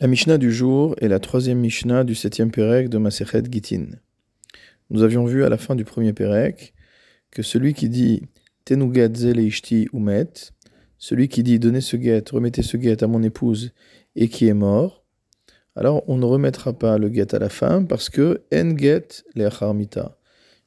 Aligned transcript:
La 0.00 0.06
Mishnah 0.06 0.38
du 0.38 0.52
jour 0.52 0.94
est 1.00 1.08
la 1.08 1.18
troisième 1.18 1.58
Mishnah 1.58 2.04
du 2.04 2.14
septième 2.14 2.52
Pérec 2.52 2.88
de 2.88 2.98
Masechet 2.98 3.42
Gitin. 3.50 3.86
Nous 4.90 5.02
avions 5.02 5.24
vu 5.24 5.42
à 5.42 5.48
la 5.48 5.58
fin 5.58 5.74
du 5.74 5.84
premier 5.84 6.12
Pérec 6.12 6.72
que 7.32 7.42
celui 7.42 7.74
qui 7.74 7.88
dit 7.88 8.22
Tenuget 8.64 9.12
zeleishti 9.12 9.88
umet, 9.92 10.30
celui 10.98 11.26
qui 11.26 11.42
dit 11.42 11.58
donnez 11.58 11.80
ce 11.80 11.96
guet, 11.96 12.22
remettez 12.30 12.62
ce 12.62 12.76
guet 12.76 13.02
à 13.02 13.08
mon 13.08 13.24
épouse 13.24 13.72
et 14.14 14.28
qui 14.28 14.46
est 14.46 14.54
mort, 14.54 15.04
alors 15.74 16.04
on 16.06 16.16
ne 16.16 16.26
remettra 16.26 16.78
pas 16.78 16.96
le 16.96 17.08
guet 17.08 17.34
à 17.34 17.40
la 17.40 17.48
femme 17.48 17.88
parce 17.88 18.08
que 18.08 18.44
en 18.54 18.76
get 18.76 19.24
le'acharmita. 19.34 20.16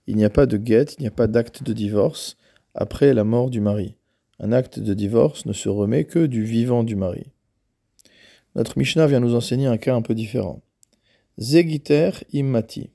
Il 0.07 0.17
n'y 0.17 0.25
a 0.25 0.29
pas 0.29 0.45
de 0.45 0.57
guet, 0.57 0.87
il 0.97 1.03
n'y 1.03 1.07
a 1.07 1.11
pas 1.11 1.27
d'acte 1.27 1.63
de 1.63 1.71
divorce 1.71 2.35
après 2.75 3.13
la 3.13 3.23
mort 3.23 3.49
du 3.49 3.61
mari. 3.61 3.95
Un 4.41 4.51
acte 4.51 4.79
de 4.79 4.93
divorce 4.93 5.45
ne 5.45 5.53
se 5.53 5.69
remet 5.69 6.03
que 6.03 6.25
du 6.25 6.43
vivant 6.43 6.83
du 6.83 6.97
mari. 6.97 7.31
Notre 8.55 8.77
Mishnah 8.77 9.07
vient 9.07 9.19
nous 9.21 9.35
enseigner 9.35 9.67
un 9.67 9.77
cas 9.77 9.95
un 9.95 10.01
peu 10.01 10.13
différent. 10.13 10.61
Zegiter 11.37 12.11
immati. 12.33 12.89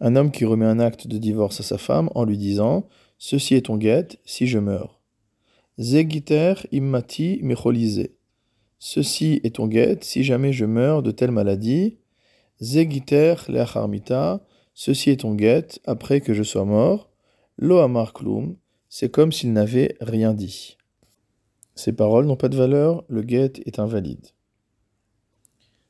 Un 0.00 0.16
homme 0.16 0.32
qui 0.32 0.44
remet 0.44 0.66
un 0.66 0.80
acte 0.80 1.06
de 1.06 1.18
divorce 1.18 1.60
à 1.60 1.62
sa 1.62 1.78
femme 1.78 2.10
en 2.14 2.24
lui 2.24 2.36
disant 2.36 2.88
Ceci 3.18 3.54
est 3.54 3.66
ton 3.66 3.76
guet 3.76 4.08
si 4.24 4.46
je 4.46 4.58
meurs. 4.58 5.00
Zegiter 5.78 6.54
immati 6.72 7.38
mecholise. 7.42 8.08
Ceci 8.78 9.40
est 9.44 9.56
ton 9.56 9.68
guet 9.68 9.98
si 10.00 10.24
jamais 10.24 10.52
je 10.52 10.64
meurs 10.64 11.02
de 11.02 11.10
telle 11.10 11.30
maladie. 11.30 11.98
Zegiter 12.60 13.34
leacharmita. 13.48 14.44
Ceci 14.74 15.10
est 15.10 15.20
ton 15.20 15.34
guet 15.34 15.66
après 15.84 16.20
que 16.20 16.34
je 16.34 16.42
sois 16.42 16.64
mort. 16.64 17.10
C'est 18.88 19.12
comme 19.12 19.30
s'il 19.30 19.52
n'avait 19.52 19.96
rien 20.00 20.34
dit. 20.34 20.78
Ces 21.74 21.92
paroles 21.92 22.26
n'ont 22.26 22.36
pas 22.36 22.48
de 22.48 22.56
valeur, 22.56 23.04
le 23.08 23.22
guet 23.22 23.52
est 23.64 23.78
invalide. 23.78 24.26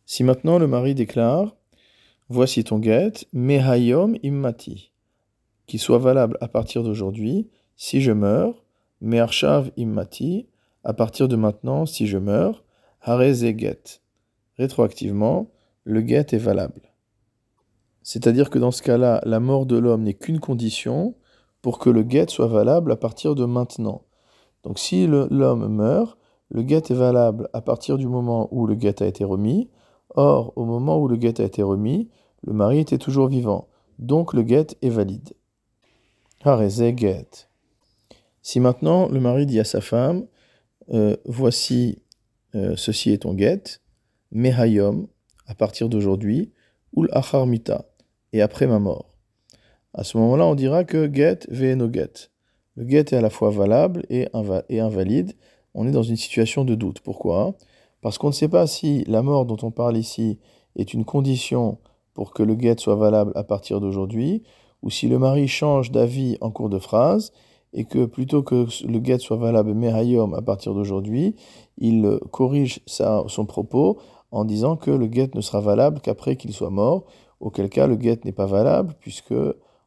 Si 0.07 0.25
maintenant 0.25 0.59
le 0.59 0.67
mari 0.67 0.95
déclare 0.95 1.57
Voici 2.33 2.63
ton 2.63 2.79
guet, 2.79 3.27
mehayom 3.33 4.15
immati, 4.23 4.93
qui 5.67 5.79
soit 5.79 5.99
valable 5.99 6.39
à 6.41 6.47
partir 6.47 6.85
d'aujourd'hui, 6.85 7.51
si 7.75 8.01
je 8.01 8.13
meurs, 8.13 8.65
meharshav 9.01 9.73
immati, 9.77 10.47
à 10.85 10.95
partir 10.95 11.27
de 11.27 11.35
maintenant, 11.35 11.87
si 11.87 12.07
je 12.07 12.19
meurs, 12.19 12.63
hareze 13.03 13.45
get. 13.57 14.01
Rétroactivement, 14.59 15.51
le 15.83 16.03
guet 16.03 16.27
est 16.31 16.39
valable. 16.39 16.93
C'est-à-dire 18.05 18.49
que 18.49 18.61
dans 18.61 18.71
ce 18.71 18.83
cas-là, 18.83 19.21
la 19.25 19.41
mort 19.41 19.67
de 19.67 19.77
l'homme 19.77 20.05
n'est 20.05 20.15
qu'une 20.15 20.39
condition 20.39 21.17
pour 21.63 21.81
que 21.81 21.91
le 21.91 22.05
guet 22.05 22.29
soit 22.29 22.47
valable 22.47 22.93
à 22.93 22.97
partir 22.97 23.35
de 23.35 23.45
maintenant. 23.45 24.03
Donc 24.65 24.79
si 24.79 25.07
l'homme 25.07 25.69
meurt, 25.69 26.19
le 26.51 26.63
guet 26.63 26.83
est 26.91 26.95
valable 26.95 27.49
à 27.53 27.61
partir 27.61 27.97
du 27.97 28.07
moment 28.07 28.49
où 28.51 28.67
le 28.67 28.75
guet 28.75 29.03
a 29.03 29.07
été 29.07 29.25
remis. 29.25 29.71
Or, 30.11 30.53
au 30.57 30.65
moment 30.65 30.99
où 30.99 31.07
le 31.07 31.17
guet 31.17 31.41
a 31.41 31.45
été 31.45 31.63
remis, 31.63 32.11
le 32.43 32.53
mari 32.53 32.81
était 32.81 32.99
toujours 32.99 33.29
vivant. 33.29 33.69
Donc 33.99 34.35
le 34.35 34.43
guet 34.43 34.67
est 34.83 34.89
valide. 34.89 35.35
Hareze 36.43 36.83
guet. 36.83 37.29
Si 38.43 38.61
maintenant 38.61 39.09
le 39.09 39.21
mari 39.21 39.47
dit 39.47 39.61
à 39.61 39.65
sa 39.65 39.81
femme, 39.81 40.27
euh, 40.93 41.17
voici 41.27 42.03
euh, 42.55 42.75
ceci 42.77 43.13
est 43.13 43.19
ton 43.19 43.35
guet, 43.35 43.63
mehayom, 44.33 45.07
à 45.47 45.55
partir 45.55 45.89
d'aujourd'hui, 45.89 46.53
ul 46.97 47.09
acharmita, 47.13 47.85
et 48.33 48.43
après 48.43 48.67
ma 48.67 48.79
mort. 48.79 49.15
À 49.95 50.05
ce 50.05 50.17
moment-là, 50.19 50.47
on 50.47 50.55
dira 50.55 50.85
que 50.85 51.13
get 51.13 51.47
no 51.51 51.93
get. 51.93 52.31
Le 52.77 52.85
guet 52.85 52.99
est 52.99 53.15
à 53.15 53.21
la 53.21 53.31
fois 53.31 53.51
valable 53.51 54.05
et, 54.11 54.29
invalide. 54.35 55.33
On 55.75 55.87
est 55.87 55.93
dans 55.93 56.03
une 56.03 56.17
situation 56.17 56.65
de 56.65 56.75
doute. 56.75 57.01
Pourquoi? 57.01 57.55
Parce 58.01 58.19
qu'on 58.19 58.29
ne 58.29 58.33
sait 58.33 58.49
pas 58.49 58.67
si 58.67 59.05
la 59.05 59.23
mort 59.23 59.45
dont 59.45 59.59
on 59.63 59.71
parle 59.71 59.97
ici 59.97 60.39
est 60.77 60.95
une 60.95 61.05
condition 61.05 61.79
pour 62.15 62.33
que 62.33 62.43
le 62.43 62.55
guet 62.55 62.77
soit 62.79 62.97
valable 62.97 63.33
à 63.35 63.45
partir 63.45 63.81
d'aujourd'hui, 63.81 64.43
ou 64.83 64.91
si 64.91 65.09
le 65.09 65.19
mari 65.19 65.49
change 65.49 65.91
d'avis 65.91 66.39
en 66.41 66.51
cours 66.51 66.69
de 66.69 66.79
phrase, 66.79 67.33
et 67.73 67.85
que 67.85 68.05
plutôt 68.05 68.43
que 68.43 68.67
le 68.87 68.99
guet 68.99 69.19
soit 69.19 69.37
valable 69.37 69.75
merayom 69.75 70.35
à 70.35 70.43
partir 70.43 70.75
d'aujourd'hui, 70.75 71.37
il 71.79 72.19
corrige 72.31 72.81
son 72.87 73.47
propos 73.47 73.99
en 74.33 74.45
disant 74.45 74.77
que 74.77 74.91
le 74.91 75.07
guet 75.07 75.31
ne 75.35 75.41
sera 75.41 75.61
valable 75.61 76.01
qu'après 76.01 76.37
qu'il 76.37 76.53
soit 76.53 76.71
mort, 76.71 77.05
auquel 77.41 77.69
cas 77.69 77.87
le 77.87 77.97
guet 77.97 78.21
n'est 78.25 78.33
pas 78.33 78.47
valable, 78.47 78.95
puisque 79.01 79.35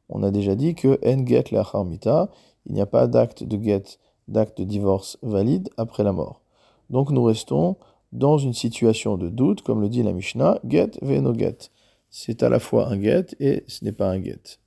on 0.10 0.24
a 0.24 0.32
déjà 0.32 0.56
dit 0.56 0.76
que 0.76 1.00
en 1.06 1.26
get 1.26 1.46
la 1.52 1.62
harmita, 1.62 2.30
il 2.66 2.74
n'y 2.74 2.82
a 2.82 2.86
pas 2.86 3.08
d'acte 3.08 3.44
de 3.44 3.62
get, 3.62 4.00
d'acte 4.28 4.58
de 4.58 4.64
divorce 4.64 5.18
valide 5.22 5.70
après 5.78 6.04
la 6.04 6.12
mort. 6.12 6.42
Donc 6.90 7.12
nous 7.12 7.24
restons 7.24 7.78
dans 8.12 8.38
une 8.38 8.54
situation 8.54 9.18
de 9.18 9.30
doute, 9.30 9.62
comme 9.64 9.82
le 9.82 9.90
dit 9.90 10.04
la 10.04 10.14
Mishnah, 10.14 10.60
get 10.68 10.92
no 11.02 11.34
get. 11.34 11.58
C'est 12.10 12.44
à 12.44 12.50
la 12.50 12.60
fois 12.60 12.88
un 12.88 13.02
get 13.02 13.28
et 13.40 13.64
ce 13.68 13.84
n'est 13.84 13.92
pas 13.92 14.10
un 14.10 14.22
get. 14.22 14.60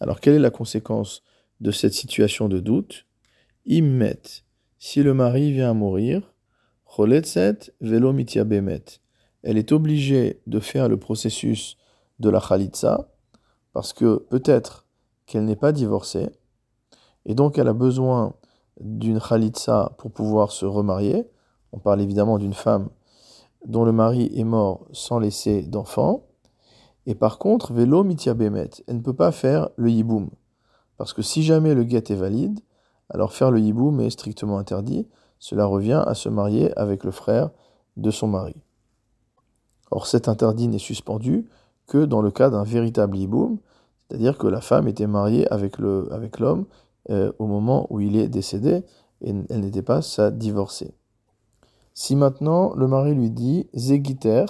Alors 0.00 0.20
quelle 0.20 0.34
est 0.34 0.38
la 0.38 0.50
conséquence 0.50 1.22
de 1.60 1.70
cette 1.70 1.94
situation 1.94 2.48
de 2.48 2.60
doute? 2.60 3.06
Immet, 3.66 4.22
si 4.78 5.02
le 5.02 5.12
mari 5.12 5.52
vient 5.52 5.70
à 5.70 5.74
mourir, 5.74 6.34
choletzet 6.84 7.58
velo 7.80 8.12
bemet. 8.12 8.84
Elle 9.42 9.58
est 9.58 9.72
obligée 9.72 10.40
de 10.46 10.60
faire 10.60 10.88
le 10.88 10.96
processus 10.96 11.76
de 12.18 12.30
la 12.30 12.40
chalitza, 12.40 13.10
parce 13.72 13.92
que 13.92 14.16
peut-être 14.30 14.86
qu'elle 15.26 15.44
n'est 15.44 15.56
pas 15.56 15.72
divorcée, 15.72 16.30
et 17.28 17.34
donc 17.34 17.58
elle 17.58 17.68
a 17.68 17.74
besoin 17.74 18.32
d'une 18.80 19.20
khalitsa 19.20 19.92
pour 19.98 20.10
pouvoir 20.10 20.50
se 20.50 20.64
remarier. 20.64 21.28
On 21.72 21.78
parle 21.78 22.00
évidemment 22.00 22.38
d'une 22.38 22.54
femme 22.54 22.88
dont 23.66 23.84
le 23.84 23.92
mari 23.92 24.30
est 24.34 24.44
mort 24.44 24.86
sans 24.92 25.18
laisser 25.18 25.62
d'enfant. 25.62 26.24
Et 27.06 27.14
par 27.14 27.38
contre, 27.38 27.72
vélo 27.72 28.02
mitia 28.02 28.34
bemet, 28.34 28.70
elle 28.86 28.96
ne 28.96 29.02
peut 29.02 29.14
pas 29.14 29.30
faire 29.30 29.68
le 29.76 29.90
yiboum. 29.90 30.30
Parce 30.96 31.12
que 31.12 31.22
si 31.22 31.42
jamais 31.42 31.74
le 31.74 31.84
guet 31.84 32.04
est 32.08 32.14
valide, 32.14 32.60
alors 33.10 33.32
faire 33.32 33.50
le 33.50 33.60
yiboum 33.60 34.00
est 34.00 34.10
strictement 34.10 34.58
interdit. 34.58 35.06
Cela 35.38 35.66
revient 35.66 36.02
à 36.06 36.14
se 36.14 36.28
marier 36.28 36.76
avec 36.78 37.04
le 37.04 37.10
frère 37.10 37.50
de 37.96 38.10
son 38.10 38.26
mari. 38.26 38.56
Or 39.90 40.06
cet 40.06 40.28
interdit 40.28 40.68
n'est 40.68 40.78
suspendu 40.78 41.48
que 41.86 42.04
dans 42.04 42.22
le 42.22 42.30
cas 42.30 42.50
d'un 42.50 42.64
véritable 42.64 43.16
yiboum, 43.16 43.58
c'est-à-dire 44.08 44.38
que 44.38 44.46
la 44.46 44.60
femme 44.60 44.88
était 44.88 45.06
mariée 45.06 45.46
avec 45.48 45.78
l'homme 45.78 46.66
euh, 47.10 47.32
au 47.38 47.46
moment 47.46 47.86
où 47.90 48.00
il 48.00 48.16
est 48.16 48.28
décédé 48.28 48.84
et 49.20 49.32
elle 49.50 49.60
n'était 49.60 49.82
pas 49.82 50.02
sa 50.02 50.30
divorcée. 50.30 50.94
Si 51.94 52.14
maintenant 52.14 52.74
le 52.74 52.86
mari 52.86 53.14
lui 53.14 53.30
dit 53.30 53.68
Zegiter, 53.74 54.46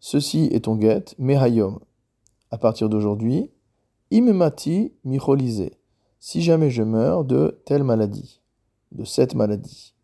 ceci 0.00 0.48
est 0.52 0.64
ton 0.64 0.76
guet, 0.76 1.04
Mehayom, 1.18 1.78
à 2.50 2.58
partir 2.58 2.88
d'aujourd'hui, 2.88 3.50
Imemati 4.10 4.92
micholise, 5.04 5.70
si 6.18 6.42
jamais 6.42 6.70
je 6.70 6.82
meurs 6.82 7.24
de 7.24 7.60
telle 7.64 7.84
maladie, 7.84 8.40
de 8.92 9.04
cette 9.04 9.34
maladie. 9.34 9.94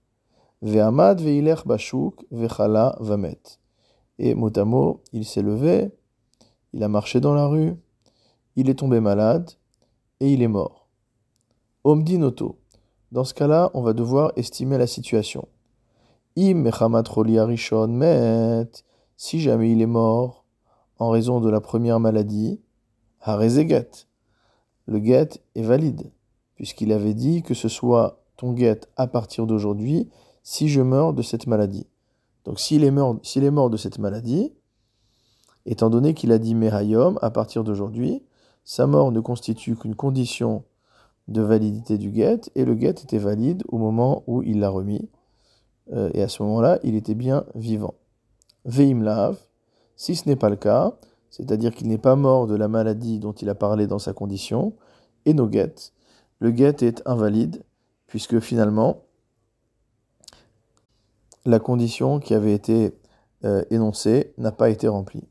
Ve'amad 0.63 1.21
ve'iler 1.21 1.57
bashuk 1.67 2.25
ve'chala 2.31 2.97
vamet. 3.01 3.41
Et 4.19 4.35
mot 4.35 5.03
il 5.13 5.25
s'est 5.25 5.43
levé, 5.43 5.91
il 6.73 6.83
a 6.83 6.89
marché 6.89 7.21
dans 7.21 7.35
la 7.35 7.47
rue, 7.47 7.75
il 8.57 8.71
est 8.71 8.79
tombé 8.79 9.01
malade 9.01 9.51
et 10.21 10.33
il 10.33 10.43
est 10.43 10.49
mort. 10.49 10.84
Omdinoto. 11.87 12.57
Dans 13.13 13.25
ce 13.25 13.35
cas-là, 13.35 13.71
on 13.75 13.83
va 13.83 13.93
devoir 13.93 14.33
estimer 14.37 14.79
la 14.79 14.87
situation. 14.87 15.49
Im 16.35 16.65
arishon 16.67 17.89
met, 17.89 18.71
si 19.19 19.39
jamais 19.39 19.71
il 19.71 19.83
est 19.83 19.87
mort 19.87 20.47
en 20.99 21.11
raison 21.11 21.41
de 21.41 21.51
la 21.51 21.61
première 21.61 22.01
maladie, 22.01 22.59
harezeget. 23.21 24.07
Le 24.87 24.99
get 25.05 25.43
est 25.55 25.63
valide, 25.63 26.11
puisqu'il 26.55 26.91
avait 26.91 27.13
dit 27.13 27.43
que 27.43 27.53
ce 27.53 27.69
soit 27.69 28.25
ton 28.39 28.57
get 28.57 28.81
à 28.97 29.07
partir 29.07 29.47
d'aujourd'hui 29.47 30.09
si 30.43 30.71
je 30.71 30.81
meurs 30.81 31.13
de 31.13 31.21
cette 31.21 31.47
maladie. 31.47 31.87
Donc 32.47 32.61
s'il 32.61 32.83
est 32.83 32.91
mort, 32.91 33.19
s'il 33.23 33.45
est 33.45 33.51
mort 33.51 33.69
de 33.69 33.77
cette 33.77 33.99
maladie, 33.99 34.55
étant 35.67 35.91
donné 35.91 36.15
qu'il 36.15 36.33
a 36.33 36.39
dit 36.39 36.55
Merayom 36.55 37.19
à 37.21 37.31
partir 37.31 37.63
d'aujourd'hui, 37.63 38.23
sa 38.65 38.87
mort 38.87 39.13
ne 39.13 39.21
constitue 39.21 39.77
qu'une 39.77 39.95
condition 39.95 40.65
de 41.29 41.41
validité 41.41 41.99
du 41.99 42.13
get, 42.15 42.41
et 42.55 42.65
le 42.65 42.79
get 42.79 42.91
était 42.91 43.19
valide 43.19 43.63
au 43.69 43.79
moment 43.79 44.23
où 44.27 44.43
il 44.43 44.61
l'a 44.61 44.69
remis, 44.69 45.09
euh, 45.93 46.11
et 46.15 46.23
à 46.23 46.29
ce 46.29 46.43
moment-là, 46.43 46.79
il 46.83 46.95
était 46.95 47.15
bien 47.15 47.45
vivant. 47.55 47.95
Veim 48.65 49.03
lav, 49.03 49.39
si 49.97 50.15
ce 50.17 50.29
n'est 50.29 50.37
pas 50.37 50.51
le 50.51 50.57
cas, 50.57 50.95
c'est-à-dire 51.31 51.75
qu'il 51.75 51.89
n'est 51.89 51.99
pas 51.99 52.17
mort 52.17 52.47
de 52.47 52.55
la 52.55 52.69
maladie 52.69 53.19
dont 53.19 53.33
il 53.33 53.49
a 53.49 53.55
parlé 53.55 53.87
dans 53.87 53.99
sa 53.99 54.13
condition, 54.13 54.75
et 55.27 55.35
no 55.35 55.51
get, 55.51 55.75
le 56.39 56.55
get 56.55 56.77
est 56.81 57.03
invalide, 57.07 57.63
puisque 58.07 58.41
finalement, 58.41 59.03
la 61.45 61.59
condition 61.59 62.21
qui 62.21 62.35
avait 62.35 62.55
été 62.55 62.93
euh, 63.45 63.65
énoncée 63.71 64.33
n'a 64.39 64.53
pas 64.53 64.71
été 64.71 64.89
remplie. 64.89 65.25